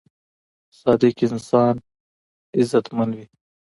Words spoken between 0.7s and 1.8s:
صادق انسان